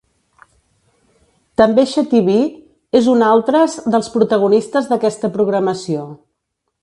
[1.61, 2.37] També xativí
[3.01, 6.09] és un altres dels protagonistes d’aquesta programació.